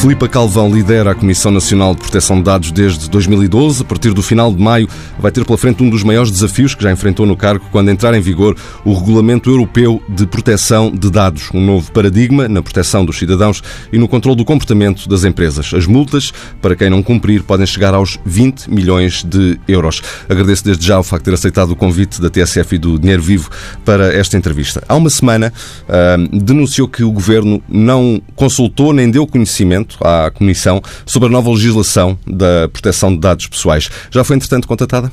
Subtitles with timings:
[0.00, 3.82] Filipa Calvão lidera a Comissão Nacional de Proteção de Dados desde 2012.
[3.82, 4.88] A partir do final de maio,
[5.18, 8.14] vai ter pela frente um dos maiores desafios que já enfrentou no cargo quando entrar
[8.14, 13.18] em vigor o Regulamento Europeu de Proteção de Dados, um novo paradigma na proteção dos
[13.18, 15.74] cidadãos e no controle do comportamento das empresas.
[15.74, 20.00] As multas, para quem não cumprir, podem chegar aos 20 milhões de euros.
[20.30, 23.22] Agradeço desde já o facto de ter aceitado o convite da TSF e do Dinheiro
[23.22, 23.50] Vivo
[23.84, 24.82] para esta entrevista.
[24.88, 30.82] Há uma semana, uh, denunciou que o Governo não consultou nem deu conhecimento à Comissão
[31.06, 33.88] sobre a nova legislação da proteção de dados pessoais.
[34.10, 35.10] Já foi, entretanto, contatada?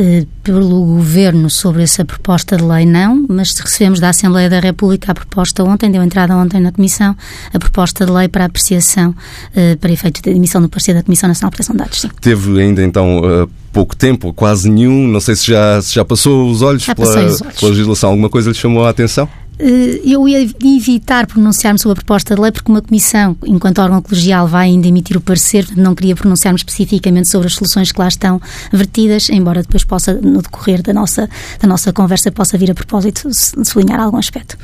[0.00, 5.10] Eh, pelo Governo sobre essa proposta de lei, não, mas recebemos da Assembleia da República
[5.10, 7.16] a proposta ontem, deu entrada ontem na Comissão,
[7.52, 9.12] a proposta de lei para apreciação,
[9.56, 12.00] eh, para efeito de emissão do parecer da Comissão Nacional de Proteção de Dados.
[12.00, 12.10] Sim.
[12.20, 16.48] Teve ainda então eh, pouco tempo, quase nenhum, não sei se já, se já passou
[16.48, 19.28] os olhos, pela, os olhos pela legislação, alguma coisa lhe chamou a atenção?
[19.58, 24.00] Eh, eu ia evitar pronunciar-me sobre a proposta de lei porque uma comissão, enquanto órgão
[24.00, 28.08] colegial, vai ainda emitir o parecer, não queria pronunciar-me especificamente sobre as soluções que lá
[28.08, 28.40] estão
[28.72, 31.28] vertidas, embora depois possa, no decorrer da nossa,
[31.60, 34.56] da nossa conversa, possa vir a propósito sublinhar algum aspecto.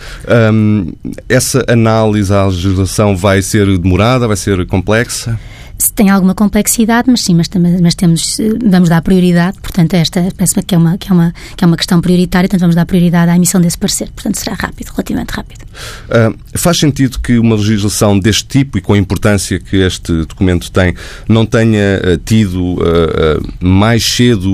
[1.29, 5.39] Essa análise à legislação vai ser demorada, vai ser complexa?
[5.95, 7.49] Tem alguma complexidade, mas sim, mas,
[7.81, 11.65] mas temos, vamos dar prioridade, portanto, esta parece-me que é, uma, que, é uma, que
[11.65, 14.89] é uma questão prioritária, portanto, vamos dar prioridade à emissão desse parecer, portanto, será rápido,
[14.89, 15.63] relativamente rápido.
[16.09, 20.71] Uh, faz sentido que uma legislação deste tipo e com a importância que este documento
[20.71, 20.95] tem,
[21.29, 24.53] não tenha uh, tido uh, mais cedo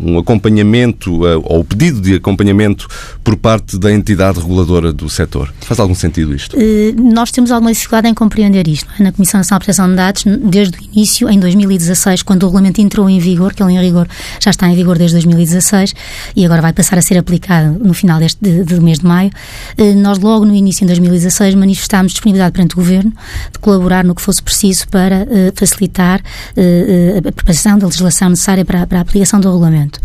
[0.00, 2.86] um acompanhamento ou o pedido de acompanhamento
[3.24, 5.52] por parte da entidade reguladora do setor?
[5.60, 6.56] Faz algum sentido isto?
[6.96, 8.88] nós temos alguma dificuldade em compreender isto.
[8.98, 9.02] É?
[9.02, 10.24] Na Comissão Nacional de Proteção de Dados,
[10.56, 14.08] desde o início, em 2016, quando o regulamento entrou em vigor, que ele em rigor
[14.40, 15.94] já está em vigor desde 2016
[16.34, 19.30] e agora vai passar a ser aplicado no final deste de, de mês de maio,
[19.76, 23.12] eh, nós logo no início, em 2016, manifestámos disponibilidade perante o Governo
[23.52, 28.64] de colaborar no que fosse preciso para uh, facilitar uh, a preparação da legislação necessária
[28.64, 30.00] para, para a aplicação do regulamento.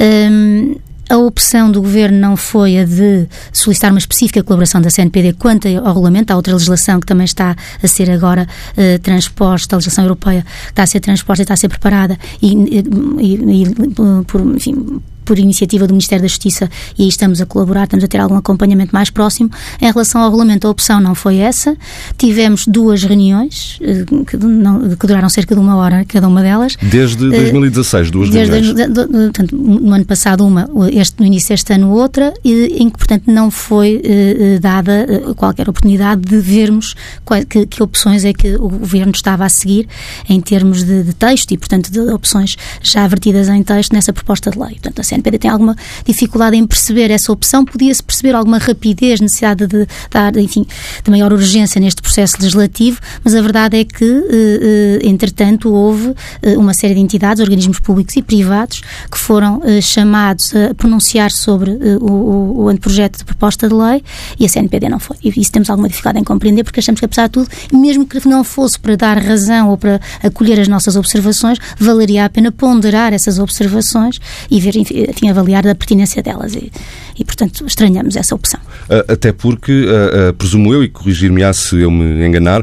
[0.00, 0.76] Um,
[1.08, 5.66] a opção do Governo não foi a de solicitar uma específica colaboração da CNPD quanto
[5.68, 6.32] ao regulamento.
[6.32, 10.82] Há outra legislação que também está a ser agora uh, transposta, a legislação europeia está
[10.82, 15.86] a ser transposta e está a ser preparada e, e, e por, enfim, por iniciativa
[15.86, 19.10] do Ministério da Justiça e aí estamos a colaborar, estamos a ter algum acompanhamento mais
[19.10, 19.50] próximo.
[19.78, 21.76] Em relação ao regulamento, a opção não foi essa.
[22.16, 26.78] Tivemos duas reuniões eh, que, não, que duraram cerca de uma hora cada uma delas.
[26.80, 28.74] Desde 2016, eh, duas desde, reuniões?
[28.74, 32.82] De, de, de, portanto, no ano passado uma, este, no início deste ano outra, e,
[32.82, 38.24] em que, portanto, não foi eh, dada qualquer oportunidade de vermos qual, que, que, opções
[38.24, 39.86] é que o Governo estava a seguir
[40.26, 44.50] em termos de, de texto e, portanto, de opções já vertidas em texto nessa proposta
[44.50, 44.70] de lei.
[44.70, 49.66] Portanto, a CNPD tem alguma dificuldade em perceber essa opção, podia-se perceber alguma rapidez, necessidade
[49.66, 50.64] de dar, enfim,
[51.02, 56.14] de maior urgência neste processo legislativo, mas a verdade é que, eh, eh, entretanto, houve
[56.42, 61.70] eh, uma série de entidades, organismos públicos e privados que foram chamados a pronunciar sobre
[62.00, 64.02] o, o anteprojeto de proposta de lei
[64.38, 65.16] e a CNPD não foi.
[65.22, 68.26] E isso temos alguma dificuldade em compreender, porque achamos que, apesar de tudo, mesmo que
[68.28, 73.12] não fosse para dar razão ou para acolher as nossas observações, valeria a pena ponderar
[73.12, 74.20] essas observações
[74.50, 76.54] e ver, enfim, enfim, avaliar a pertinência delas.
[76.54, 76.70] E,
[77.18, 78.60] e, portanto, estranhamos essa opção.
[79.08, 82.62] Até porque, uh, uh, presumo eu, e corrigir-me-á se eu me enganar,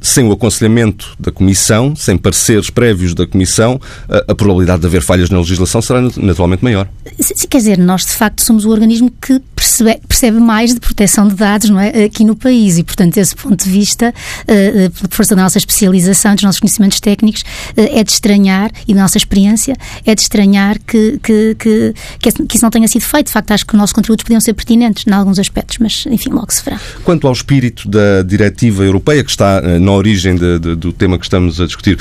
[0.00, 3.80] sem o aconselhamento da Comissão, sem pareceres prévios da Comissão,
[4.28, 6.88] a probabilidade de haver falhas na legislação será naturalmente maior.
[7.18, 11.28] Sim, quer dizer, nós de facto somos o organismo que percebe, percebe mais de proteção
[11.28, 14.12] de dados não é, aqui no país e, portanto, desse ponto de vista,
[15.00, 17.44] por força da nossa especialização, dos nossos conhecimentos técnicos,
[17.76, 19.74] é de estranhar, e da nossa experiência,
[20.04, 23.26] é de estranhar que, que, que, que isso não tenha sido feito.
[23.26, 26.30] De facto, acho que os nossos contributos podiam ser pertinentes em alguns aspectos, mas, enfim,
[26.30, 26.80] logo se verá.
[27.04, 31.18] Quanto ao espírito da diretiva europeia, que está eh, na origem de, de, do tema
[31.18, 31.98] que estamos a discutir,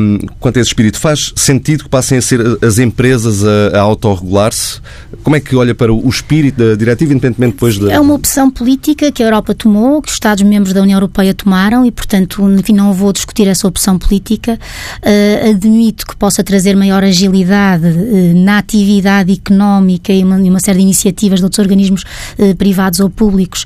[0.00, 3.80] um, quanto a esse espírito, faz sentido que passem a ser as empresas a, a
[3.80, 4.80] autorregular-se?
[5.22, 7.92] Como é que olha para o espírito da diretiva, independentemente depois da...
[7.92, 11.84] É uma opção política que a Europa tomou, que os Estados-membros da União Europeia tomaram
[11.84, 14.58] e, portanto, enfim, não vou discutir essa opção política.
[15.02, 18.77] Uh, admito que possa trazer maior agilidade uh, na atividade
[19.28, 22.04] económica e uma, uma série de iniciativas de outros organismos
[22.38, 23.64] uh, privados ou públicos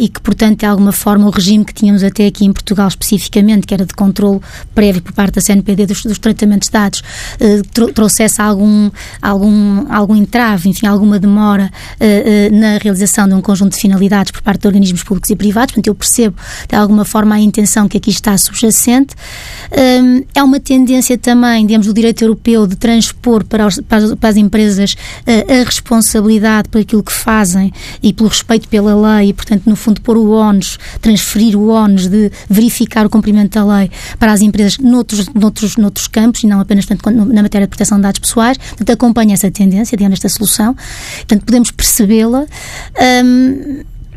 [0.00, 3.66] e que, portanto, de alguma forma, o regime que tínhamos até aqui em Portugal especificamente,
[3.66, 4.40] que era de controle
[4.74, 7.02] prévio por parte da CNPD dos, dos tratamentos de dados,
[7.94, 8.90] trouxesse algum,
[9.20, 11.70] algum, algum entrave, enfim, alguma demora
[12.52, 15.72] na realização de um conjunto de finalidades por parte de organismos públicos e privados.
[15.72, 16.36] Portanto, eu percebo,
[16.68, 19.14] de alguma forma, a intenção que aqui está subjacente.
[20.34, 24.36] É uma tendência também, digamos, do direito europeu de transpor para, os, para, para as
[24.36, 24.96] empresas
[25.26, 27.72] a responsabilidade por aquilo que fazem
[28.02, 32.06] e pelo respeito pela lei e, portanto, no fundo, pôr o ONUS, transferir o ONUS
[32.06, 36.60] de verificar o cumprimento da lei para as empresas noutros, noutros, noutros campos e não
[36.60, 38.58] apenas portanto, na matéria de proteção de dados pessoais.
[38.58, 40.74] Portanto, acompanha essa tendência, digamos, esta solução.
[40.74, 42.46] Portanto, podemos percebê-la.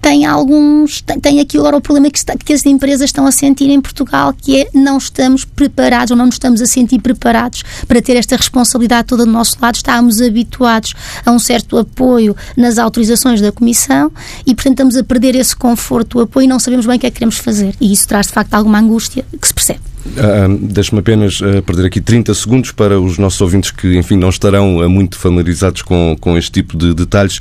[0.01, 1.01] Tem alguns.
[1.01, 4.33] Tem, aqui agora o problema que, está, que as empresas estão a sentir em Portugal,
[4.33, 8.35] que é não estamos preparados ou não nos estamos a sentir preparados para ter esta
[8.35, 9.75] responsabilidade toda do nosso lado.
[9.75, 10.93] Estamos habituados
[11.25, 14.11] a um certo apoio nas autorizações da Comissão
[14.45, 17.05] e, portanto, estamos a perder esse conforto, o apoio e não sabemos bem o que
[17.05, 17.75] é que queremos fazer.
[17.79, 19.90] E isso traz, de facto, alguma angústia que se percebe.
[20.05, 24.29] Uh, Deixe-me apenas uh, perder aqui 30 segundos para os nossos ouvintes que, enfim, não
[24.29, 27.39] estarão uh, muito familiarizados com, com este tipo de detalhes.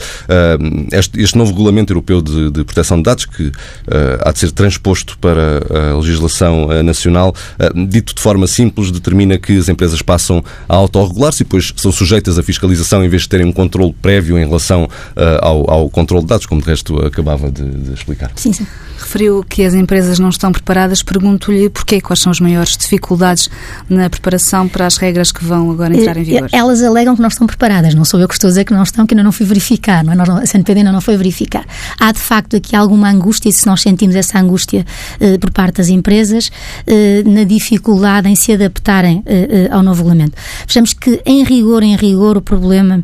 [0.93, 3.51] Este, este, novo regulamento europeu de, de, proteção de dados, que
[4.25, 5.63] há de ser transposto para
[5.93, 7.35] a legislação nacional,
[7.89, 12.39] dito de forma simples, determina que as empresas passam a autorregular-se e depois são sujeitas
[12.39, 14.89] à fiscalização em vez de terem um controle prévio em relação
[15.41, 18.31] ao, ao controle de dados, como de resto acabava de, de explicar.
[18.37, 18.67] Sim, sim.
[19.11, 21.03] Referiu que as empresas não estão preparadas.
[21.03, 23.51] Pergunto-lhe porquê, quais são as maiores dificuldades
[23.89, 26.49] na preparação para as regras que vão agora entrar em vigor?
[26.53, 27.93] Elas alegam que não estão preparadas.
[27.93, 30.05] Não sou eu que estou a dizer que não estão, que ainda não fui verificar.
[30.05, 30.43] Não é?
[30.43, 31.67] A CNPD ainda não foi verificar.
[31.99, 34.87] Há, de facto, aqui alguma angústia, e se nós sentimos essa angústia
[35.19, 36.53] eh, por parte das empresas,
[36.87, 40.37] eh, na dificuldade em se adaptarem eh, ao novo regulamento.
[40.69, 43.03] Vejamos que, em rigor, em rigor, o problema,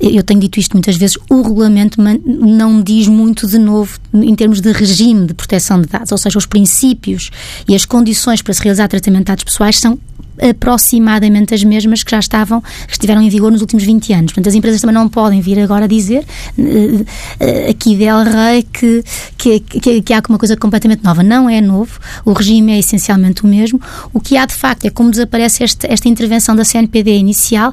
[0.00, 4.60] eu tenho dito isto muitas vezes, o regulamento não diz muito de novo em termos
[4.60, 7.30] de regime de proteção de dados, ou seja, os princípios
[7.68, 9.98] e as condições para se realizar tratamento de dados pessoais são
[10.40, 14.32] aproximadamente as mesmas que já estavam, que estiveram em vigor nos últimos 20 anos.
[14.32, 16.24] Portanto, as empresas também não podem vir agora dizer
[16.58, 19.04] uh, aqui del Rey que,
[19.38, 21.22] que, que, que há uma coisa completamente nova.
[21.22, 23.80] Não é novo, o regime é essencialmente o mesmo.
[24.12, 27.72] O que há de facto é como desaparece este, esta intervenção da CNPD inicial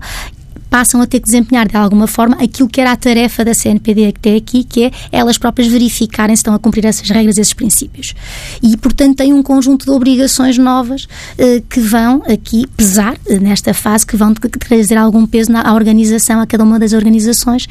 [0.72, 4.08] passam a ter que desempenhar de alguma forma aquilo que era a tarefa da CNPD
[4.08, 8.16] até aqui, que é elas próprias verificarem se estão a cumprir essas regras, esses princípios.
[8.64, 13.74] E, portanto, tem um conjunto de obrigações novas eh, que vão aqui pesar eh, nesta
[13.74, 17.68] fase, que vão trazer algum peso na, à organização, a cada uma das organizações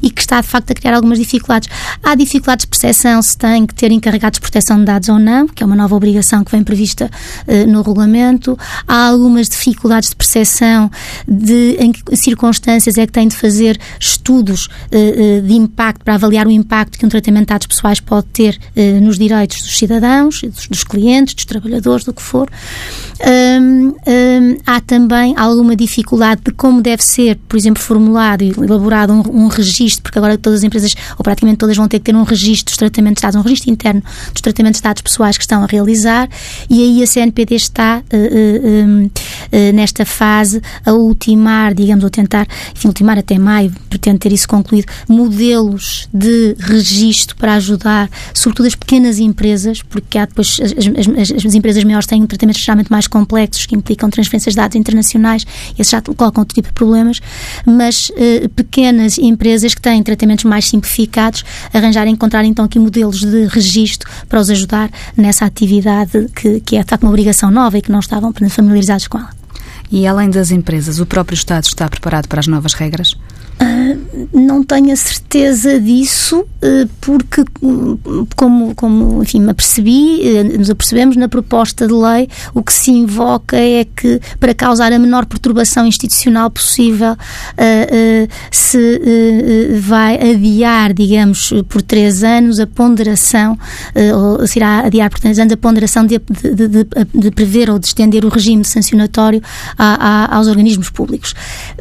[0.00, 1.68] e que está, de facto, a criar algumas dificuldades.
[2.04, 5.48] Há dificuldades de percepção se tem que ter encarregados de proteção de dados ou não,
[5.48, 7.10] que é uma nova obrigação que vem prevista
[7.48, 8.56] eh, no regulamento.
[8.86, 10.88] Há algumas dificuldades de percepção
[11.26, 12.00] de em que
[12.44, 17.06] circunstâncias é que tem de fazer estudos uh, de impacto para avaliar o impacto que
[17.06, 21.34] um tratamento de dados pessoais pode ter uh, nos direitos dos cidadãos, dos, dos, clientes,
[21.34, 22.48] dos trabalhadores, do que for.
[24.66, 29.48] Há também alguma dificuldade de como deve ser, por exemplo, formulado e elaborado um, um
[29.48, 32.66] registro, porque agora todas as empresas, ou praticamente todas, vão ter que ter um registro
[32.66, 34.02] dos tratamentos de dados, um registro interno
[34.32, 36.28] dos tratamentos de dados pessoais que estão a realizar,
[36.68, 42.88] e aí a CNPD está uh, nesta fase a ultimar, digamos, ou tentar tentar, enfim,
[42.88, 49.18] ultimar até maio, pretendo ter isso concluído, modelos de registro para ajudar, sobretudo as pequenas
[49.18, 53.76] empresas, porque há depois as, as, as empresas maiores têm tratamentos geralmente mais complexos que
[53.76, 55.46] implicam transferências de dados internacionais,
[55.78, 57.20] esses já colocam outro tipo de problemas,
[57.64, 63.46] mas eh, pequenas empresas que têm tratamentos mais simplificados arranjarem, encontrar então aqui modelos de
[63.46, 68.00] registro para os ajudar nessa atividade que, que é uma obrigação nova e que não
[68.00, 69.43] estavam familiarizados com ela.
[69.90, 73.10] E além das empresas, o próprio Estado está preparado para as novas regras?
[74.32, 77.44] Não tenho a certeza disso, uh, porque,
[78.36, 82.90] como, como enfim, me apercebi, uh, nos apercebemos na proposta de lei, o que se
[82.90, 87.16] invoca é que, para causar a menor perturbação institucional possível,
[88.50, 89.00] se
[89.80, 93.58] vai adiar, digamos, por três anos a ponderação,
[94.14, 97.78] ou se irá adiar por três anos a ponderação de, de, de, de prever ou
[97.78, 99.42] de estender o regime sancionatório
[99.78, 101.34] a, a, aos organismos públicos.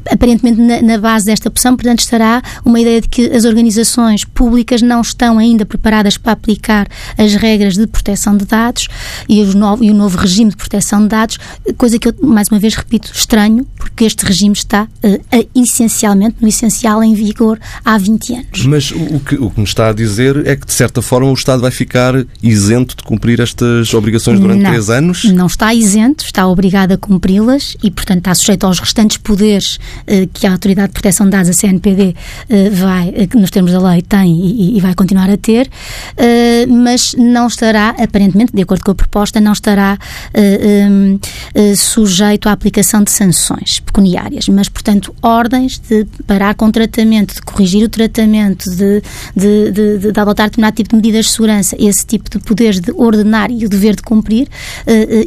[0.09, 5.01] Aparentemente, na, na base desta portanto, estará uma ideia de que as organizações públicas não
[5.01, 8.87] estão ainda preparadas para aplicar as regras de proteção de dados
[9.27, 11.37] e, novo, e o novo regime de proteção de dados,
[11.77, 16.47] coisa que eu, mais uma vez, repito, estranho, porque este regime está uh, essencialmente, no
[16.47, 18.65] essencial, em vigor há 20 anos.
[18.65, 21.33] Mas o que, o que me está a dizer é que, de certa forma, o
[21.33, 25.23] Estado vai ficar isento de cumprir estas obrigações durante não, três anos?
[25.25, 30.27] Não está isento, está obrigado a cumpri-las e, portanto, está sujeito aos restantes poderes uh,
[30.33, 32.15] que a Autoridade de Proteção de Dados, a CNP, CMPD
[32.71, 35.69] vai, nos termos da lei, tem e, e vai continuar a ter,
[36.67, 39.97] mas não estará, aparentemente, de acordo com a proposta, não estará
[41.75, 47.83] sujeito à aplicação de sanções pecuniárias, mas, portanto, ordens de parar com tratamento, de corrigir
[47.83, 49.01] o tratamento, de,
[49.35, 52.91] de, de, de adotar determinado tipo de medidas de segurança, esse tipo de poderes de
[52.91, 54.47] ordenar e o dever de cumprir,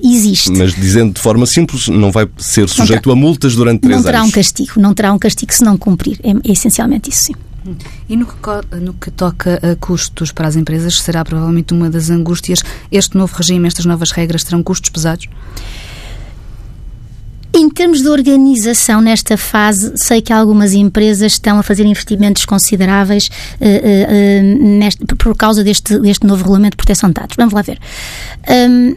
[0.02, 0.50] existe.
[0.52, 4.04] Mas dizendo de forma simples, não vai ser sujeito terá, a multas durante três anos.
[4.04, 4.30] Não terá anos.
[4.30, 6.15] um castigo, não terá um castigo se não cumprir.
[6.23, 7.35] É, é essencialmente isso, sim.
[8.08, 12.11] E no que, no que, toca a custos para as empresas, será provavelmente uma das
[12.11, 12.62] angústias.
[12.92, 15.26] Este novo regime, estas novas regras, terão custos pesados?
[17.52, 23.28] Em termos de organização, nesta fase, sei que algumas empresas estão a fazer investimentos consideráveis
[23.28, 27.35] uh, uh, neste, por causa deste, deste novo regulamento de proteção de dados.
[27.37, 27.78] Vamos lá ver.
[28.49, 28.94] Um,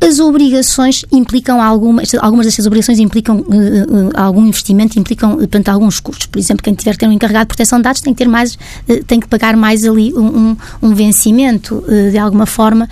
[0.00, 5.98] as obrigações implicam algumas, algumas dessas obrigações implicam uh, uh, algum investimento, implicam, portanto, alguns
[5.98, 6.26] custos.
[6.26, 8.28] Por exemplo, quem tiver que ter um encarregado de proteção de dados tem que ter
[8.28, 12.88] mais, uh, tem que pagar mais ali um, um vencimento, de alguma forma,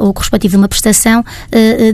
[0.00, 1.24] ou correspectivo a uma prestação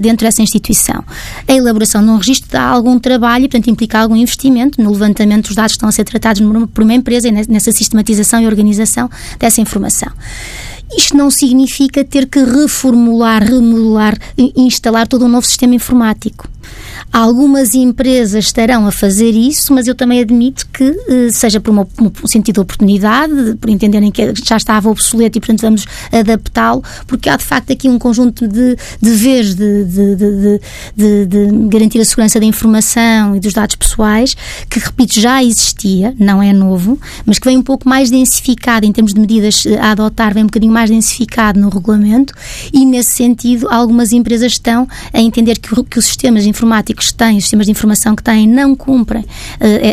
[0.01, 1.03] dentro dessa instituição.
[1.47, 5.47] A elaboração de um registro dá algum trabalho e, portanto, implica algum investimento no levantamento
[5.47, 9.09] dos dados que estão a ser tratados por uma empresa e nessa sistematização e organização
[9.39, 10.11] dessa informação.
[10.97, 14.19] Isto não significa ter que reformular, remodelar,
[14.57, 16.49] instalar todo um novo sistema informático.
[17.13, 21.85] Algumas empresas estarão a fazer isso, mas eu também admito que, eh, seja por um
[22.27, 27.37] sentido de oportunidade, por entenderem que já estava obsoleto e, portanto, vamos adaptá-lo, porque há
[27.37, 30.17] de facto aqui um conjunto de deveres de, de,
[30.97, 34.37] de, de, garantir a segurança da informação e dos dados pessoais,
[34.69, 36.97] que, repito, já existia, não é novo,
[37.27, 40.47] mas que vem um pouco mais densificado em termos de medidas a adotar, vem um
[40.47, 42.33] bocadinho mais densificado no regulamento
[42.73, 47.39] e, nesse sentido, algumas empresas estão a entender que, que os sistemas informáticos que têm,
[47.39, 49.27] os sistemas de informação que têm, não cumprem uh,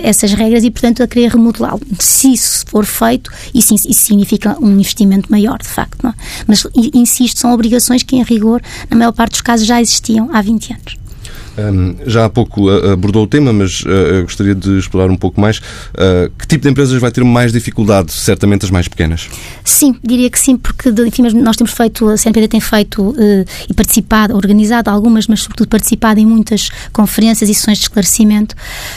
[0.04, 1.80] essas regras e, portanto, a querer remodelá-lo.
[1.98, 6.04] Se isso for feito, isso, isso, significa um investimento maior, de facto.
[6.04, 6.12] Não?
[6.12, 6.14] É?
[6.46, 10.42] Mas, insisto, são obrigações que, em rigor, na maior parte dos casos, já existiam há
[10.42, 11.07] 20 anos.
[11.58, 15.42] Um, já há pouco uh, abordou o tema, mas uh, gostaria de explorar um pouco
[15.42, 15.58] mais.
[15.58, 18.12] Uh, que tipo de empresas vai ter mais dificuldade?
[18.12, 19.28] Certamente as mais pequenas.
[19.64, 23.16] Sim, diria que sim, porque enfim, nós temos feito, a CNPD tem feito
[23.70, 28.56] e participado, organizado algumas, mas sobretudo participado em muitas conferências e sessões de esclarecimento.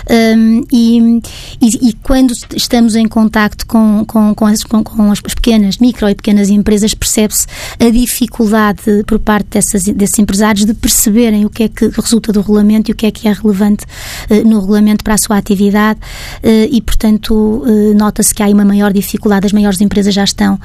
[0.08, 1.20] Um, e,
[1.60, 6.08] e, e, quando estamos em contacto com, com, com, as, com, com as pequenas, micro
[6.08, 7.46] e pequenas empresas, percebe-se
[7.78, 12.40] a dificuldade por parte dessas, desses empresários de perceberem o que é que resulta do
[12.50, 13.84] regulamento e o que é que é relevante
[14.30, 16.00] uh, no regulamento para a sua atividade
[16.42, 19.46] uh, e, portanto, uh, nota-se que há uma maior dificuldade.
[19.46, 20.58] As maiores empresas já estão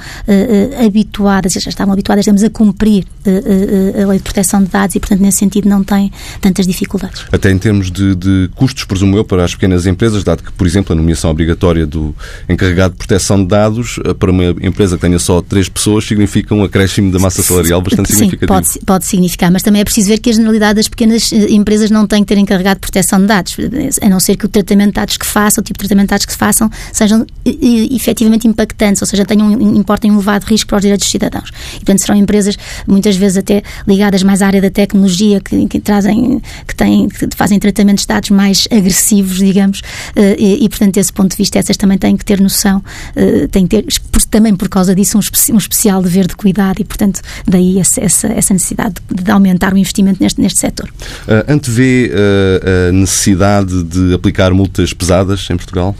[0.84, 5.20] habituadas, já estavam habituadas, digamos, a cumprir a lei de proteção de dados e, portanto,
[5.20, 7.24] nesse sentido, não têm tantas dificuldades.
[7.32, 10.66] Até em termos de, de custos, presumo eu, para as pequenas empresas, dado que, por
[10.66, 12.14] exemplo, a nomeação obrigatória do
[12.48, 16.64] encarregado de proteção de dados para uma empresa que tenha só três pessoas significa um
[16.64, 18.46] acréscimo da massa salarial bastante Sim, significativo.
[18.46, 21.90] Pode, pode significar, mas também é preciso ver que a generalidade das pequenas empresas empresas
[21.90, 23.56] não têm que ter encarregado de proteção de dados,
[24.00, 26.10] a não ser que o tratamento de dados que façam, o tipo de tratamento de
[26.10, 30.82] dados que façam, sejam efetivamente impactantes, ou seja, tenham, importem um elevado risco para os
[30.82, 31.50] direitos dos cidadãos.
[31.74, 32.56] E, portanto, serão empresas,
[32.86, 37.28] muitas vezes até ligadas mais à área da tecnologia, que, que trazem, que, têm, que
[37.36, 39.82] fazem tratamentos de dados mais agressivos, digamos,
[40.14, 42.82] eh, e, e, portanto, desse ponto de vista, essas também têm que ter noção,
[43.14, 46.84] eh, têm que ter, também por causa disso, um, um especial dever de cuidado e,
[46.84, 50.88] portanto, daí essa, essa, essa necessidade de, de, aumentar o investimento neste, neste setor.
[51.26, 55.94] Uh, antevê uh, a necessidade de aplicar multas pesadas em Portugal?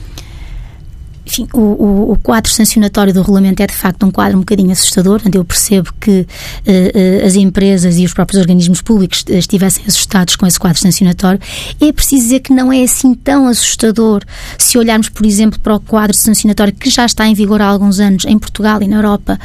[1.26, 4.70] Enfim, o, o, o, quadro sancionatório do regulamento é de facto um quadro um bocadinho
[4.70, 5.20] assustador.
[5.34, 10.46] Eu percebo que uh, uh, as empresas e os próprios organismos públicos estivessem assustados com
[10.46, 11.40] esse quadro sancionatório.
[11.80, 14.22] É preciso dizer que não é assim tão assustador
[14.56, 17.98] se olharmos, por exemplo, para o quadro sancionatório que já está em vigor há alguns
[17.98, 19.38] anos em Portugal e na Europa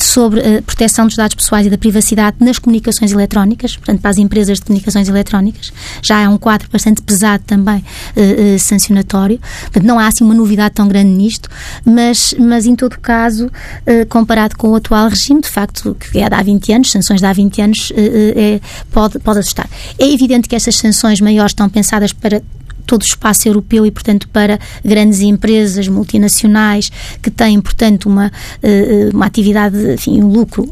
[0.00, 4.18] sobre a proteção dos dados pessoais e da privacidade nas comunicações eletrónicas, portanto, para as
[4.18, 5.72] empresas de comunicações eletrónicas.
[6.02, 7.84] Já é um quadro bastante pesado também
[8.58, 9.38] sancionatório.
[9.62, 11.48] Portanto, não há assim uma novidade tão grande nisto,
[11.84, 13.50] mas, mas em todo caso,
[13.84, 17.20] eh, comparado com o atual regime, de facto, que é de há 20 anos, sanções
[17.20, 18.60] de há 20 anos, eh, eh, é,
[18.92, 19.68] pode, pode assustar.
[19.98, 22.40] É evidente que estas sanções maiores estão pensadas para
[22.88, 26.90] todo o espaço europeu e, portanto, para grandes empresas multinacionais
[27.22, 28.32] que têm, portanto, uma,
[29.12, 30.68] uma atividade, enfim, um lucro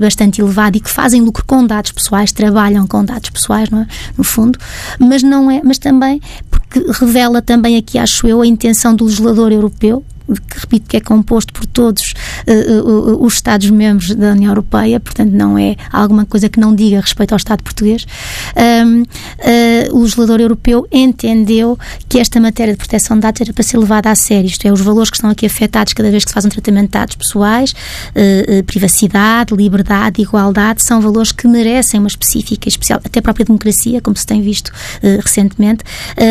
[0.00, 3.86] bastante elevado e que fazem lucro com dados pessoais, trabalham com dados pessoais, é?
[4.16, 4.58] no fundo,
[4.98, 9.52] mas não é, mas também porque revela também aqui, acho eu, a intenção do legislador
[9.52, 10.02] europeu
[10.40, 12.14] que repito que é composto por todos
[12.46, 17.32] uh, os Estados-membros da União Europeia, portanto não é alguma coisa que não diga respeito
[17.32, 18.06] ao Estado português,
[18.86, 23.62] um, uh, o legislador europeu entendeu que esta matéria de proteção de dados era para
[23.62, 26.30] ser levada a sério, isto é, os valores que estão aqui afetados cada vez que
[26.30, 27.74] se faz um tratamento de dados pessoais,
[28.66, 34.16] privacidade, liberdade, igualdade, são valores que merecem uma específica, especial, até a própria democracia, como
[34.16, 34.72] se tem visto
[35.22, 35.84] recentemente,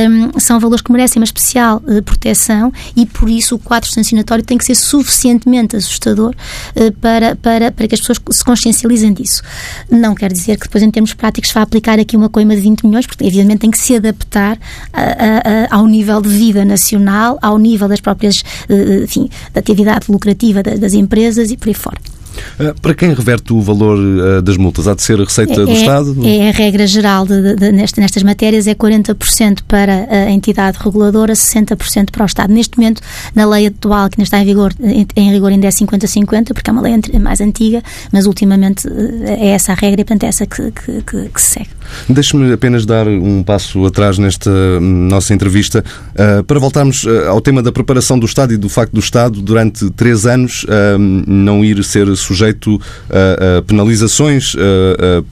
[0.10, 4.58] um, são valores que merecem uma especial proteção e por isso o quadro sancionatório tem
[4.58, 6.34] que ser suficientemente assustador
[6.76, 9.42] uh, para, para, para que as pessoas se consciencializem disso.
[9.90, 12.86] Não quer dizer que depois, em termos práticos, vá aplicar aqui uma coima de 20
[12.86, 14.58] milhões, porque evidentemente tem que se adaptar
[14.94, 19.60] a, a, a, ao nível de vida nacional, ao nível das próprias, uh, enfim, da
[19.60, 22.11] atividade lucrativa das, das empresas e por aí fora.
[22.60, 24.88] Eh, para quem reverte o valor eh, das multas?
[24.88, 26.16] Há de ser a receita é, do Estado?
[26.26, 31.34] É a regra geral de, de, de, nestas matérias, é 40% para a entidade reguladora,
[31.34, 32.54] 60% para o Estado.
[32.54, 33.02] Neste momento,
[33.36, 34.74] na lei atual, que ainda está em vigor,
[35.16, 37.82] em rigor ainda é 50-50, porque é uma lei mais antiga,
[38.12, 41.42] mas ultimamente eh, é essa a regra e, portanto, é essa que, que, que, que
[41.42, 41.70] se segue.
[42.08, 45.84] Deixe-me apenas dar um passo atrás nesta hum, nossa entrevista
[46.14, 49.90] uh, para voltarmos ao tema da preparação do Estado e do facto do Estado, durante
[49.92, 54.56] três anos, uh, não ir ser sujeito a, a penalizações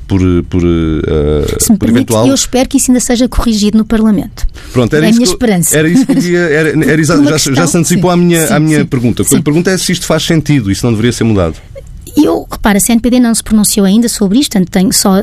[0.07, 0.61] por, por,
[1.59, 2.27] Se me por permite, eventual...
[2.27, 4.45] Eu espero que isso ainda seja corrigido no Parlamento.
[4.71, 5.77] Pronto, era é a minha que, esperança.
[5.77, 8.47] Era isso que eu ia, era, era já, questão, já, se antecipou sim, à minha,
[8.47, 9.23] sim, à minha sim, pergunta.
[9.23, 11.55] A pergunta é se isto faz sentido, isso não deveria ser mudado.
[12.23, 15.15] Eu, repara, a CNPD não se pronunciou ainda sobre isto, portanto, tenho, só,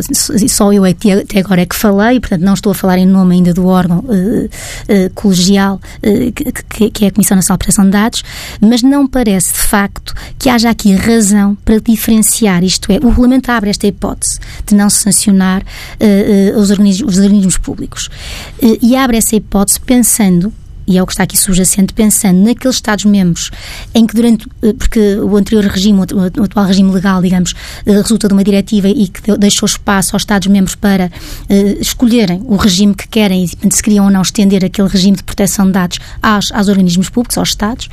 [0.48, 3.52] só eu até agora é que falei, portanto, não estou a falar em nome ainda
[3.52, 7.90] do órgão uh, uh, colegial uh, que, que, é a Comissão Nacional de Proteção de
[7.90, 8.24] Dados,
[8.60, 13.50] mas não parece, de facto, que haja aqui razão para diferenciar, isto é, o regulamento
[13.50, 15.62] abre esta hipótese de não se sancionar
[16.56, 18.08] os organismos, os, organismos, públicos.
[18.82, 20.52] e abre essa hipótese pensando
[20.86, 23.50] e é o que está aqui subjacente, pensando naqueles Estados-membros
[23.94, 28.28] em que durante, eh, porque o anterior regime, o atual regime legal, digamos, eh, resulta
[28.28, 33.06] de uma diretiva e que deixou espaço aos Estados-membros para uh, escolherem o regime que
[33.08, 36.68] querem e se queriam ou não estender aquele regime de proteção de dados aos, aos
[36.68, 37.88] organismos públicos, aos Estados.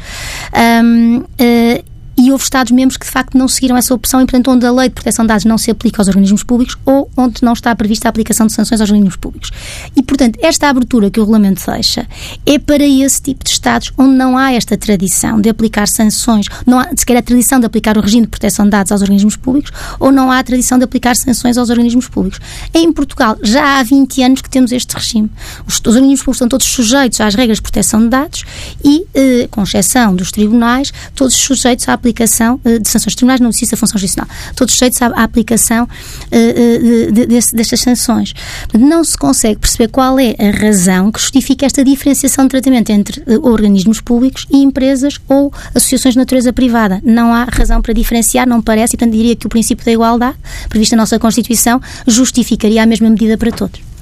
[0.83, 4.65] Um, uh, e houve Estados-membros que de facto não seguiram essa opção e, portanto, onde
[4.65, 7.53] a lei de proteção de dados não se aplica aos organismos públicos ou onde não
[7.53, 9.51] está prevista a aplicação de sanções aos organismos públicos.
[9.95, 12.07] E, portanto, esta abertura que o regulamento deixa
[12.45, 16.79] é para esse tipo de Estados onde não há esta tradição de aplicar sanções, não
[16.79, 19.71] há sequer a tradição de aplicar o regime de proteção de dados aos organismos públicos
[19.99, 22.39] ou não há a tradição de aplicar sanções aos organismos públicos.
[22.73, 25.29] Em Portugal, já há 20 anos que temos este regime.
[25.67, 28.43] Os, os organismos públicos estão todos sujeitos às regras de proteção de dados
[28.83, 33.15] e, eh, com exceção dos tribunais, todos sujeitos à aplicação uh, de sanções.
[33.15, 34.29] Tribunais não existe a função jurisdicional.
[34.55, 35.87] Todos sujeitos à, à aplicação
[36.31, 38.33] de, de, destas sanções.
[38.77, 43.23] Não se consegue perceber qual é a razão que justifica esta diferenciação de tratamento entre
[43.41, 47.01] organismos públicos e empresas ou associações de natureza privada.
[47.03, 50.37] Não há razão para diferenciar, não parece, e portanto diria que o princípio da igualdade,
[50.69, 53.92] previsto na nossa Constituição, justificaria a mesma medida para todos.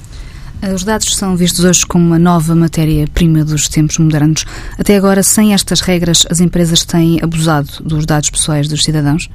[0.61, 4.45] Eh, os dados são vistos hoje como uma nova matéria-prima dos tempos modernos.
[4.77, 9.29] Até agora, sem estas regras, as empresas têm abusado dos dados pessoais dos cidadãos?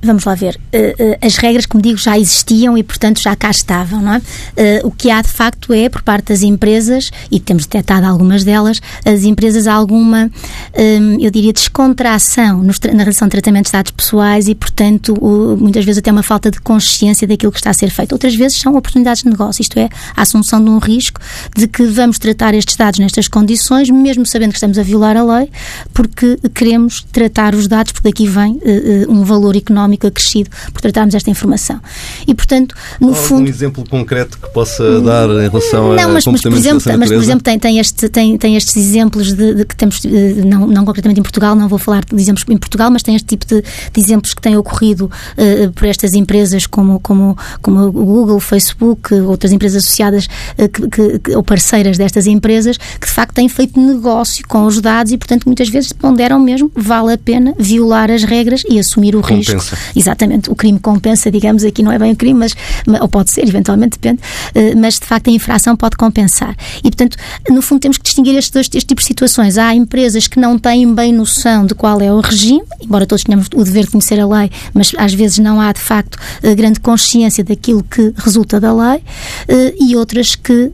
[0.00, 0.58] Vamos lá ver.
[0.72, 4.18] Uh, uh, as regras, como digo, já existiam e, portanto, já cá estavam, não é?
[4.18, 8.44] Uh, o que há, de facto, é, por parte das empresas, e temos detectado algumas
[8.44, 10.30] delas, as empresas alguma,
[10.78, 15.16] um, eu diria, descontração na relação de tratamentos de dados pessoais e, portanto,
[15.58, 18.12] muitas vezes até uma falta de consciência daquilo que está a ser feito.
[18.12, 21.20] Outras vezes são oportunidades de negócio, isto é, a assunção de um risco
[21.56, 25.24] de que vamos tratar estes dados nestas condições, mesmo sabendo que estamos a violar a
[25.24, 25.50] lei,
[25.92, 28.60] porque queremos tratar os dados, porque daqui vem
[29.08, 31.80] um valor económico económico acrescido por tratarmos esta informação.
[32.26, 33.42] E, portanto, no Algum fundo...
[33.42, 37.08] Um exemplo concreto que possa dar em relação não, a mas, mas por exemplo, mas,
[37.08, 40.00] por exemplo tem, tem, este, tem, tem estes exemplos de, de que temos,
[40.44, 43.26] não, não concretamente em Portugal, não vou falar de exemplos em Portugal, mas tem este
[43.26, 47.92] tipo de, de exemplos que têm ocorrido uh, por estas empresas como, como, como o
[47.92, 53.12] Google, o Facebook, outras empresas associadas uh, que, que, ou parceiras destas empresas, que de
[53.12, 57.18] facto têm feito negócio com os dados e, portanto, muitas vezes ponderam mesmo, vale a
[57.18, 59.52] pena violar as regras e assumir o Compensa.
[59.54, 62.54] risco Exatamente, o crime compensa, digamos, aqui não é bem o crime, mas,
[63.00, 64.20] ou pode ser, eventualmente depende,
[64.54, 66.54] eh, mas de facto a infração pode compensar.
[66.78, 67.16] E portanto,
[67.50, 69.58] no fundo, temos que distinguir estes dois estes tipos de situações.
[69.58, 73.48] Há empresas que não têm bem noção de qual é o regime, embora todos tenhamos
[73.54, 76.80] o dever de conhecer a lei, mas às vezes não há de facto eh, grande
[76.80, 79.02] consciência daquilo que resulta da lei,
[79.48, 80.72] eh, e outras que,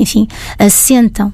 [0.00, 1.32] enfim, assentam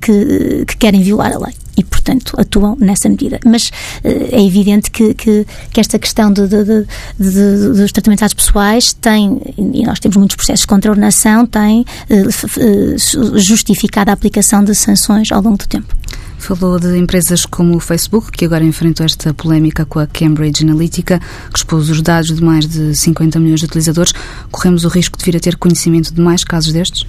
[0.00, 3.38] que, que querem violar a lei e, portanto, atuam nessa medida.
[3.44, 8.92] Mas uh, é evidente que, que, que, esta questão de, de, de, dos tratamentos pessoais
[8.92, 14.74] tem, e nós temos muitos processos contra a ordenação, tem uh, justificado a aplicação de
[14.74, 15.94] sanções ao longo do tempo.
[16.38, 21.20] Falou de empresas como o Facebook, que agora enfrentou esta polémica com a Cambridge Analytica,
[21.52, 24.12] que expôs os dados de mais de 50 milhões de utilizadores.
[24.50, 27.06] Corremos o risco de vir a ter conhecimento de mais casos destes?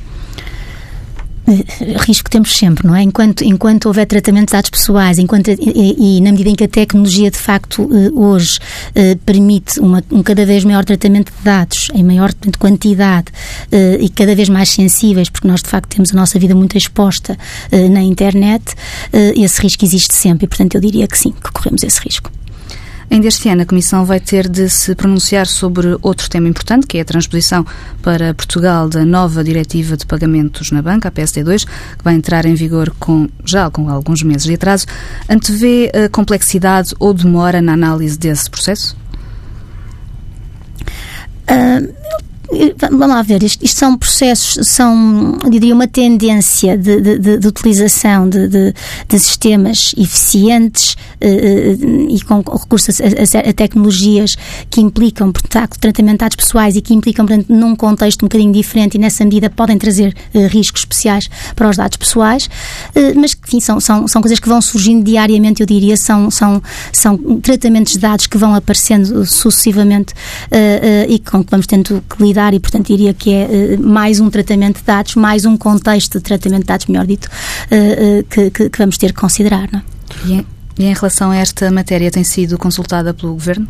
[1.47, 3.01] Eh, risco temos sempre, não é?
[3.01, 6.67] Enquanto, enquanto houver tratamento de dados pessoais, enquanto, e, e, na medida em que a
[6.67, 8.59] tecnologia de facto eh, hoje
[8.95, 13.27] eh, permite uma, um cada vez maior tratamento de dados, em maior quantidade
[13.99, 17.37] e cada vez mais sensíveis, porque nós de facto temos a nossa vida muito exposta
[17.91, 18.75] na internet,
[19.35, 22.31] esse risco existe sempre e, portanto, eu diria que sim, que corremos esse risco.
[23.09, 26.97] Ainda este ano, a Comissão vai ter de se pronunciar sobre outro tema importante, que
[26.97, 27.65] é a transposição
[28.01, 32.55] para Portugal da nova Diretiva de Pagamentos na Banca, a PSD2, que vai entrar em
[32.55, 34.85] vigor com, já com alguns meses de atraso.
[35.29, 38.97] Antevê a complexidade ou demora na análise desse processo?
[41.43, 41.93] Uh,
[42.77, 47.47] vamos lá ver, isto, isto, são processos, são, diria, uma tendência de, de, de, de
[47.47, 48.73] utilização de,
[49.17, 54.35] sistemas eficientes uh, e com recurso a, a, a, tecnologias
[54.69, 58.51] que implicam, portanto, tratamento de dados pessoais e que implicam, portanto, num contexto um bocadinho
[58.51, 62.49] diferente e nessa medida podem trazer uh, riscos especiais para os dados pessoais,
[63.15, 66.61] mas, enfim, são, são, são coisas que vão surgindo diariamente, eu diria, são, são,
[66.91, 70.13] são tratamentos de dados que vão aparecendo sucessivamente
[71.07, 74.29] e com que vamos tendo que lidar e, portanto, diria que é uh, mais um
[74.29, 78.49] tratamento de dados, mais um contexto de tratamento de dados, melhor dito, uh, uh, que,
[78.49, 79.69] que, que, vamos ter que considerar.
[79.71, 79.83] Não é?
[80.25, 80.47] e, em,
[80.79, 83.67] e em relação a esta matéria, tem sido consultada pelo Governo?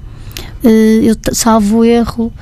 [0.63, 2.33] eu salvo erro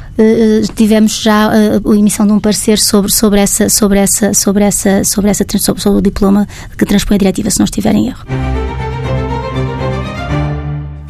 [0.76, 5.30] tivemos já a emissão de um parecer sobre sobre essa sobre essa sobre essa sobre
[5.30, 8.26] essa sobre, sobre o diploma que transpõe a diretiva se não estiver em erro.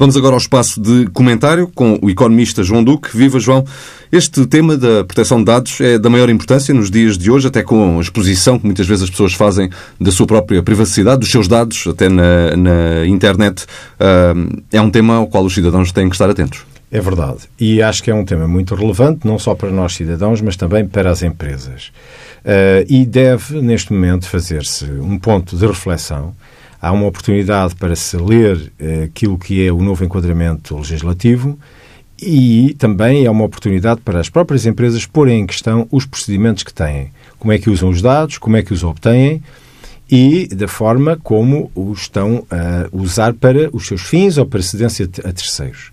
[0.01, 3.15] Vamos agora ao espaço de comentário com o economista João Duque.
[3.15, 3.63] Viva, João!
[4.11, 7.61] Este tema da proteção de dados é da maior importância nos dias de hoje, até
[7.61, 11.47] com a exposição que muitas vezes as pessoas fazem da sua própria privacidade, dos seus
[11.47, 13.65] dados, até na, na internet.
[13.99, 16.65] Uh, é um tema ao qual os cidadãos têm que estar atentos.
[16.91, 17.41] É verdade.
[17.59, 20.83] E acho que é um tema muito relevante, não só para nós cidadãos, mas também
[20.83, 21.91] para as empresas.
[22.39, 26.33] Uh, e deve, neste momento, fazer-se um ponto de reflexão
[26.81, 31.57] há uma oportunidade para se ler eh, aquilo que é o novo enquadramento legislativo
[32.19, 36.73] e também é uma oportunidade para as próprias empresas porem em questão os procedimentos que
[36.73, 37.11] têm.
[37.37, 39.41] Como é que usam os dados, como é que os obtêm
[40.09, 45.09] e da forma como os estão a usar para os seus fins ou para cedência
[45.23, 45.91] a terceiros.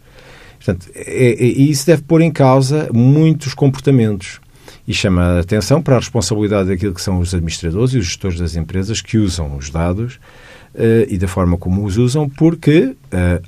[0.56, 4.40] Portanto, é, é, isso deve pôr em causa muitos comportamentos
[4.86, 8.40] e chama a atenção para a responsabilidade daquilo que são os administradores e os gestores
[8.40, 10.18] das empresas que usam os dados
[11.08, 12.96] e da forma como os usam, porque, uh,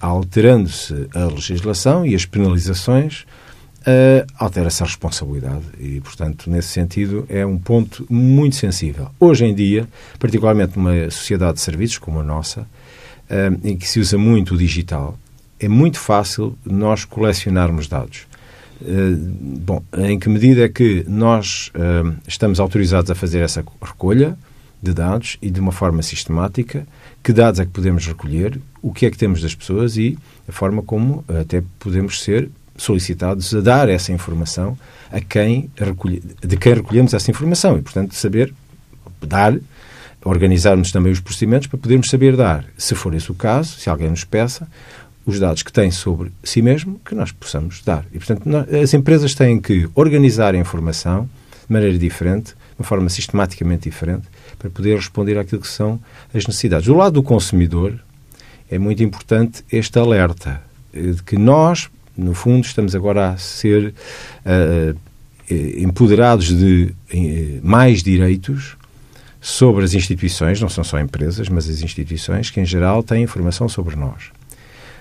[0.01, 3.23] alterando-se a legislação e as penalizações,
[3.81, 5.65] uh, altera-se a responsabilidade.
[5.79, 9.11] E, portanto, nesse sentido, é um ponto muito sensível.
[9.21, 9.89] Hoje em dia,
[10.19, 12.67] particularmente numa sociedade de serviços como a nossa,
[13.63, 15.17] em que se usa muito o digital,
[15.61, 18.27] é muito fácil nós colecionarmos dados.
[18.81, 19.15] Uh,
[19.61, 24.39] bom, em que medida é que nós uh, estamos autorizados a fazer essa recolha
[24.83, 26.87] de dados e de uma forma sistemática
[27.23, 30.53] que dados é que podemos recolher, o que é que temos das pessoas e a
[30.53, 34.77] forma como até podemos ser solicitados a dar essa informação
[35.13, 38.55] a quem recolhe, de quem recolhemos essa informação e, portanto, saber
[39.21, 39.55] dar,
[40.25, 44.09] organizarmos também os procedimentos para podermos saber dar, se for esse o caso, se alguém
[44.09, 44.67] nos peça,
[45.27, 48.07] os dados que têm sobre si mesmo, que nós possamos dar.
[48.13, 51.29] E, portanto, nós, as empresas têm que organizar a informação
[51.67, 54.27] de maneira diferente, de uma forma sistematicamente diferente,
[54.61, 55.99] para poder responder àquilo que são
[56.35, 56.87] as necessidades.
[56.87, 57.99] Do lado do consumidor,
[58.71, 60.61] é muito importante este alerta
[60.93, 63.95] eh, de que nós, no fundo, estamos agora a ser
[64.45, 64.97] uh,
[65.79, 68.77] empoderados de uh, mais direitos
[69.41, 73.67] sobre as instituições, não são só empresas, mas as instituições que, em geral, têm informação
[73.67, 74.31] sobre nós.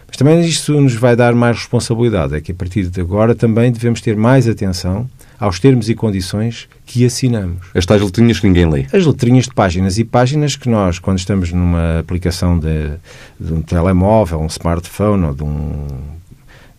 [0.08, 3.72] Mas também isto nos vai dar mais responsabilidade, é que a partir de agora também
[3.72, 7.67] devemos ter mais atenção aos termos e condições que assinamos.
[7.73, 8.86] As tais letrinhas que ninguém lê.
[8.91, 12.91] As letrinhas de páginas e páginas que nós, quando estamos numa aplicação de,
[13.39, 15.88] de um telemóvel, um smartphone ou de um,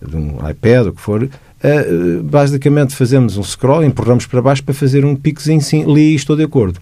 [0.07, 4.75] de um iPad, o que for, uh, basicamente fazemos um scroll, empurramos para baixo para
[4.75, 6.79] fazer um picozinho, sim, li e estou de acordo.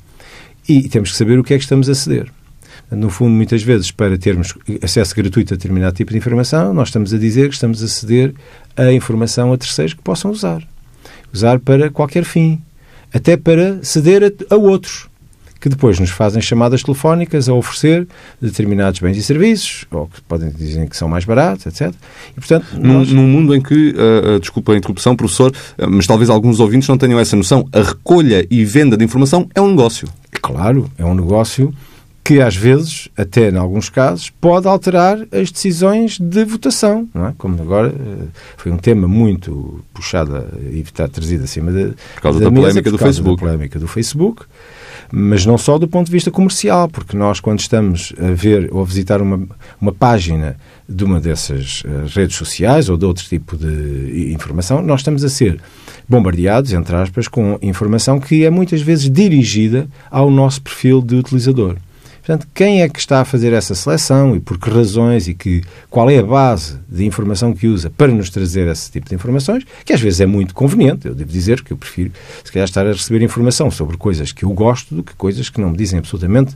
[0.68, 2.28] E temos que saber o que é que estamos a ceder.
[2.90, 7.12] No fundo, muitas vezes, para termos acesso gratuito a determinado tipo de informação, nós estamos
[7.12, 8.34] a dizer que estamos a ceder
[8.76, 10.66] a informação a terceiros que possam usar
[11.32, 12.60] usar para qualquer fim,
[13.12, 15.08] até para ceder a, a outros
[15.60, 18.06] que depois nos fazem chamadas telefónicas a oferecer
[18.40, 21.92] determinados bens e serviços, ou que podem dizer que são mais baratos, etc.
[22.30, 23.10] E, portanto, nós...
[23.10, 26.60] num, num, mundo em que, uh, uh, desculpa a interrupção, professor, uh, mas talvez alguns
[26.60, 30.08] ouvintes não tenham essa noção, a recolha e venda de informação é um negócio.
[30.40, 31.74] Claro, é um negócio
[32.28, 37.32] que às vezes, até em alguns casos, pode alterar as decisões de votação, é?
[37.38, 42.38] Como agora eh, foi um tema muito puxado e está trazido acima da, por causa
[42.38, 43.36] da, da mesa, polémica do Facebook.
[43.40, 44.44] Da polémica do Facebook
[45.10, 48.82] mas não só do ponto de vista comercial, porque nós, quando estamos a ver ou
[48.82, 49.40] a visitar uma,
[49.80, 55.00] uma página de uma dessas uh, redes sociais ou de outro tipo de informação, nós
[55.00, 55.62] estamos a ser
[56.06, 61.76] bombardeados, entre aspas, com informação que é muitas vezes dirigida ao nosso perfil de utilizador.
[62.28, 65.62] Portanto, quem é que está a fazer essa seleção e por que razões e que,
[65.88, 69.64] qual é a base de informação que usa para nos trazer esse tipo de informações,
[69.82, 71.08] que às vezes é muito conveniente.
[71.08, 72.12] Eu devo dizer que eu prefiro,
[72.44, 75.58] se calhar, estar a receber informação sobre coisas que eu gosto do que coisas que
[75.58, 76.54] não me dizem absolutamente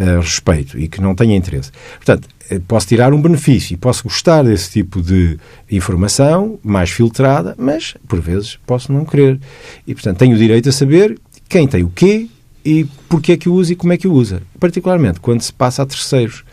[0.00, 1.70] uh, respeito e que não tenho interesse.
[1.96, 5.38] Portanto, eh, posso tirar um benefício e posso gostar desse tipo de
[5.70, 9.38] informação mais filtrada, mas, por vezes, posso não querer.
[9.86, 12.26] E, portanto, tenho o direito a saber quem tem o quê
[12.64, 14.42] e porquê é que o usa e como é que o usa.
[14.58, 16.44] Particularmente quando se passa a terceiros.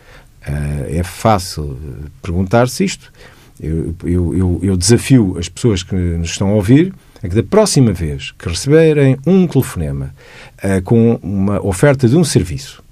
[0.46, 1.76] Uh, é fácil
[2.22, 3.12] perguntar-se isto.
[3.60, 7.42] Eu, eu, eu, eu, desafio as pessoas que nos estão a ouvir a que da
[7.42, 10.14] próxima vez que receberem um telefonema
[10.62, 12.82] uh, com uma oferta de um serviço,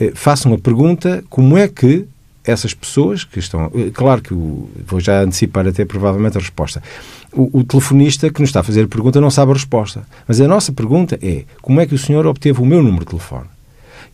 [0.00, 2.06] uh, façam a pergunta como é que
[2.44, 3.70] essas pessoas que estão.
[3.92, 6.82] Claro que vou já antecipar até provavelmente a resposta
[7.32, 10.02] o, o, telefonista que nos está a fazer a pergunta não sabe a resposta.
[10.28, 13.10] Mas a nossa pergunta é: como é que o senhor obteve o meu número de
[13.10, 13.46] telefone?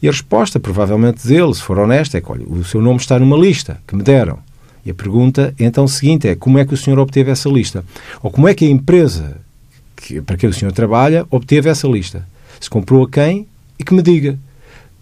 [0.01, 3.19] E a resposta, provavelmente dele, se for honesta, é que olha, o seu nome está
[3.19, 4.39] numa lista que me deram.
[4.87, 7.85] E a pergunta, então, seguinte é: como é que o senhor obteve essa lista?
[8.23, 9.39] Ou como é que a empresa
[9.97, 12.27] que, para que o senhor trabalha obteve essa lista?
[12.61, 13.47] Se comprou a quem
[13.79, 14.39] e que me diga.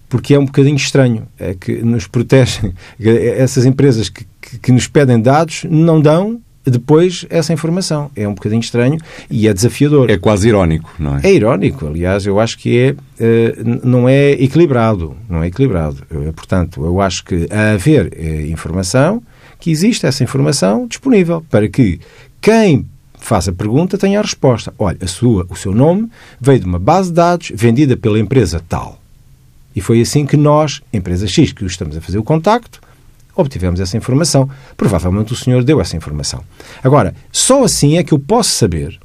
[0.08, 1.26] Porque é um bocadinho estranho.
[1.38, 2.74] É que nos protegem.
[2.98, 6.40] Essas empresas que, que, que nos pedem dados não dão
[6.70, 8.10] depois essa informação.
[8.16, 8.98] É um bocadinho estranho
[9.30, 10.10] e é desafiador.
[10.10, 11.20] É quase irónico, não é?
[11.22, 16.02] É irónico, aliás, eu acho que é, uh, não é equilibrado, não é equilibrado.
[16.10, 19.22] Uh, portanto, eu acho que a haver uh, informação,
[19.60, 22.00] que existe essa informação disponível para que
[22.40, 22.84] quem
[23.18, 24.74] faz a pergunta tenha a resposta.
[24.78, 26.08] Olha, a sua, o seu nome
[26.40, 29.00] veio de uma base de dados vendida pela empresa tal.
[29.76, 32.80] E foi assim que nós, empresa X, que estamos a fazer o contacto,
[33.36, 34.48] obtivemos essa informação.
[34.74, 36.42] Provavelmente o senhor deu essa informação.
[36.82, 38.98] Agora, só assim é que eu posso saber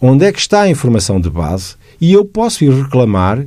[0.00, 3.44] onde é que está a informação de base e eu posso ir reclamar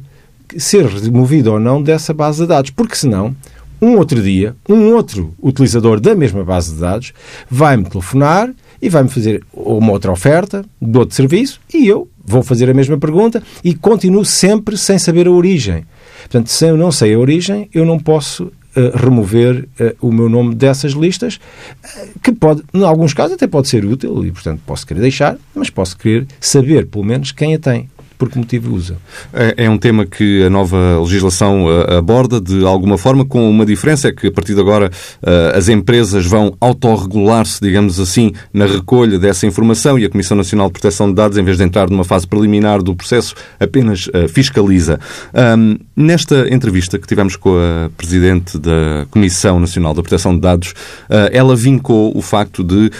[0.58, 3.36] ser removido ou não dessa base de dados, porque senão
[3.82, 7.14] um outro dia, um outro utilizador da mesma base de dados
[7.50, 8.50] vai-me telefonar
[8.82, 12.98] e vai-me fazer uma outra oferta de outro serviço e eu vou fazer a mesma
[12.98, 15.86] pergunta e continuo sempre sem saber a origem.
[16.28, 18.52] Portanto, se eu não sei a origem, eu não posso
[18.94, 23.68] remover uh, o meu nome dessas listas, uh, que pode, em alguns casos, até pode
[23.68, 27.60] ser útil e, portanto, posso querer deixar, mas posso querer saber, pelo menos, quem a
[27.60, 28.98] tem por que motivo usa.
[29.32, 33.66] É, é um tema que a nova legislação uh, aborda de alguma forma, com uma
[33.66, 34.90] diferença, é que a partir de agora
[35.22, 40.68] uh, as empresas vão autorregular-se, digamos assim, na recolha dessa informação e a Comissão Nacional
[40.68, 44.28] de Proteção de Dados, em vez de entrar numa fase preliminar do processo, apenas uh,
[44.28, 45.00] fiscaliza.
[45.34, 50.74] Um, nesta entrevista que tivemos com a Presidente da Comissão Nacional da Proteção de Dados,
[51.32, 52.92] ela vincou o facto de,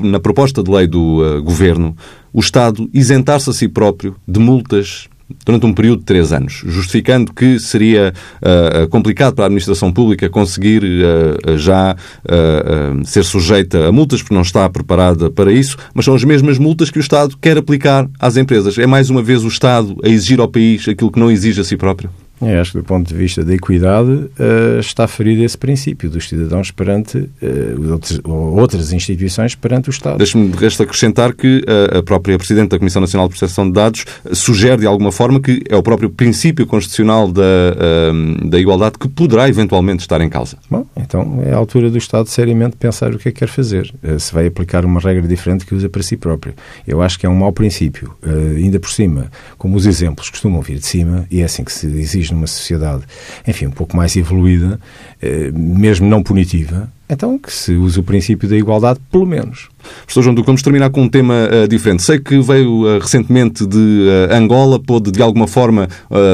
[0.00, 1.96] na proposta de lei do Governo,
[2.32, 5.08] o Estado isentar-se a si próprio de multas
[5.44, 10.28] durante um período de três anos, justificando que seria uh, complicado para a administração pública
[10.28, 16.04] conseguir uh, já uh, ser sujeita a multas porque não está preparada para isso, mas
[16.04, 18.78] são as mesmas multas que o Estado quer aplicar às empresas.
[18.78, 21.64] É mais uma vez o Estado a exigir ao país aquilo que não exige a
[21.64, 22.10] si próprio?
[22.42, 26.28] É, acho que do ponto de vista da equidade uh, está ferido esse princípio dos
[26.28, 30.18] cidadãos perante uh, outros, outras instituições perante o Estado.
[30.18, 33.72] Deixe-me de resto acrescentar que uh, a própria Presidente da Comissão Nacional de Proteção de
[33.72, 37.42] Dados sugere de alguma forma que é o próprio princípio constitucional da,
[38.44, 40.56] da igualdade que poderá eventualmente estar em causa.
[40.68, 43.92] Bom, então é a altura do Estado seriamente pensar o que é que quer fazer.
[44.18, 46.54] se vai aplicar uma regra diferente que usa para si próprio.
[46.86, 48.14] Eu acho que é um mau princípio.
[48.56, 51.86] ainda por cima, como os exemplos costumam vir de cima, e é assim que se
[51.86, 53.02] exige numa sociedade,
[53.46, 54.80] enfim, um pouco mais evoluída,
[55.20, 59.68] eh, mesmo não punitiva, então que se use o princípio da igualdade, pelo menos.
[60.06, 62.02] Professor João Duque, vamos terminar com um tema uh, diferente.
[62.02, 65.88] Sei que veio uh, recentemente de uh, Angola, pôde de alguma forma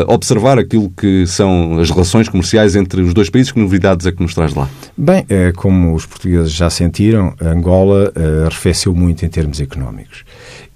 [0.06, 3.50] observar aquilo que são as relações comerciais entre os dois países.
[3.50, 4.68] Que novidades é que nos traz lá?
[4.96, 5.24] Bem,
[5.56, 8.12] como os portugueses já sentiram, Angola
[8.46, 10.24] arrefeceu muito em termos económicos.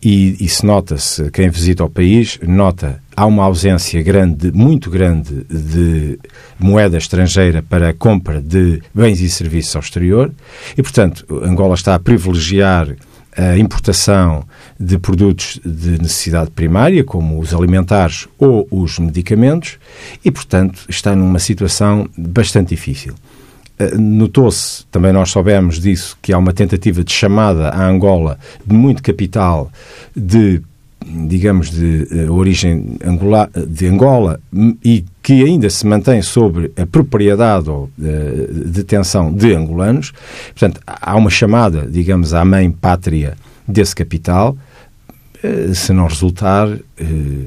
[0.03, 5.45] E, e se nota-se, quem visita o país, nota há uma ausência grande, muito grande,
[5.49, 6.19] de
[6.59, 10.33] moeda estrangeira para a compra de bens e serviços ao exterior
[10.77, 12.95] e, portanto, Angola está a privilegiar
[13.37, 14.45] a importação
[14.79, 19.79] de produtos de necessidade primária, como os alimentares ou os medicamentos,
[20.23, 23.15] e, portanto, está numa situação bastante difícil.
[23.79, 28.75] Eh, notou-se, também nós soubemos disso, que há uma tentativa de chamada à Angola de
[28.75, 29.71] muito capital
[30.15, 30.61] de
[31.07, 34.41] digamos, de uh, origem Angola, de Angola
[34.85, 37.91] e que ainda se mantém sobre a propriedade ou uh,
[38.67, 40.13] detenção de angolanos.
[40.49, 43.37] Portanto, há uma chamada, digamos, à mãe pátria
[43.67, 44.57] desse capital.
[45.43, 46.69] Uh, se não resultar,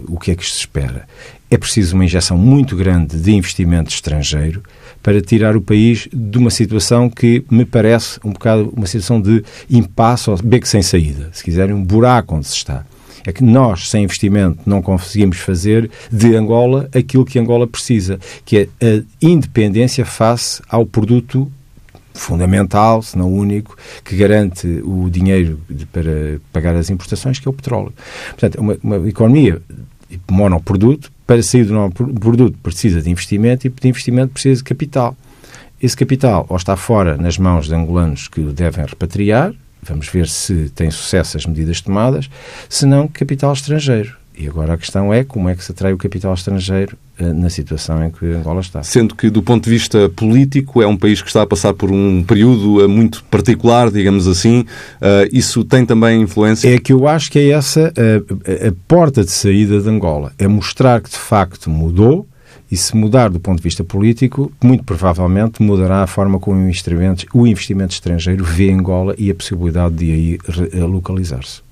[0.08, 1.08] o que é que se espera?
[1.50, 4.62] É preciso uma injeção muito grande de investimento estrangeiro
[5.02, 9.44] para tirar o país de uma situação que me parece um bocado uma situação de
[9.70, 11.30] impasse ou beco sem saída.
[11.32, 12.84] Se quiserem, um buraco onde se está.
[13.26, 18.58] É que nós, sem investimento, não conseguimos fazer de Angola aquilo que Angola precisa, que
[18.58, 21.52] é a independência face ao produto
[22.14, 25.60] fundamental, se não único, que garante o dinheiro
[25.92, 27.94] para pagar as importações, que é o petróleo.
[28.30, 29.62] Portanto, uma, uma economia
[30.30, 35.16] monoproduto para sair do novo produto precisa de investimento e de investimento precisa de capital.
[35.82, 39.54] Esse capital ou está fora nas mãos de angolanos que o devem repatriar,
[39.88, 42.30] vamos ver se tem sucesso as medidas tomadas,
[42.70, 44.16] se não capital estrangeiro.
[44.38, 47.50] E agora a questão é como é que se atrai o capital estrangeiro uh, na
[47.50, 48.84] situação em que Angola está.
[48.84, 51.90] Sendo que, do ponto de vista político, é um país que está a passar por
[51.90, 54.62] um período uh, muito particular, digamos assim.
[54.62, 56.68] Uh, isso tem também influência?
[56.68, 60.34] É que eu acho que é essa a, a porta de saída de Angola.
[60.38, 62.28] É mostrar que, de facto, mudou
[62.72, 67.48] e se mudar do ponto de vista político, muito provavelmente mudará a forma como o
[67.48, 70.40] investimento, estrangeiro vê Angola e a possibilidade de aí
[70.74, 71.66] localizar-se.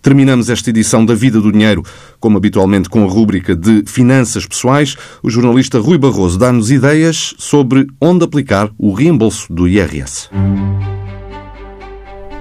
[0.00, 1.84] Terminamos esta edição da Vida do Dinheiro,
[2.18, 4.96] como habitualmente com a rúbrica de Finanças Pessoais.
[5.22, 10.28] O jornalista Rui Barroso dá-nos ideias sobre onde aplicar o reembolso do IRS.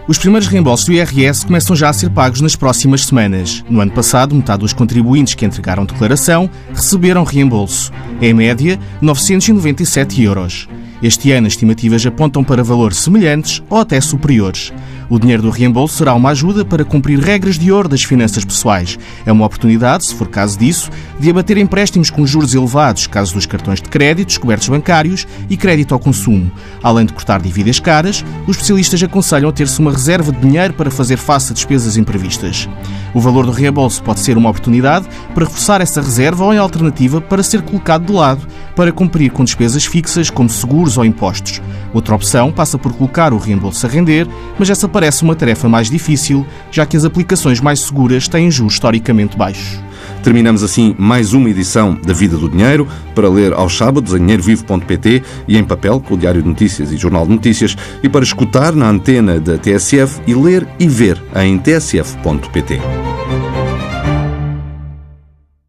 [0.08, 3.64] Os primeiros reembolsos do IRS começam já a ser pagos nas próximas semanas.
[3.70, 7.92] No ano passado, metade dos contribuintes que entregaram declaração receberam reembolso.
[8.20, 10.68] Em média, 997 euros.
[11.02, 14.72] Este ano, as estimativas apontam para valores semelhantes ou até superiores.
[15.10, 18.98] O dinheiro do reembolso será uma ajuda para cumprir regras de ouro das finanças pessoais.
[19.26, 23.46] É uma oportunidade, se for caso disso, de abater empréstimos com juros elevados, caso dos
[23.46, 26.50] cartões de crédito, descobertos bancários e crédito ao consumo.
[26.82, 30.92] Além de cortar dívidas caras, os especialistas aconselham a ter-se uma reserva de dinheiro para
[30.92, 32.70] fazer face a despesas imprevistas.
[33.14, 37.20] O valor do reembolso pode ser uma oportunidade para reforçar essa reserva ou, em alternativa,
[37.20, 41.62] para ser colocado de lado para cumprir com despesas fixas como seguros ou impostos.
[41.94, 44.28] Outra opção passa por colocar o reembolso a render,
[44.58, 48.74] mas essa parece uma tarefa mais difícil, já que as aplicações mais seguras têm juros
[48.74, 49.80] historicamente baixos.
[50.24, 55.24] Terminamos assim mais uma edição da Vida do Dinheiro, para ler aos sábados em dinheirovivo.pt
[55.48, 58.74] e em papel com o Diário de Notícias e Jornal de Notícias e para escutar
[58.74, 63.11] na antena da TSF e ler e ver em tsf.pt.